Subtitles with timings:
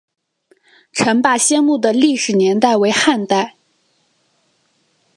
[0.91, 3.53] 陈霸先墓的历史年代为汉代。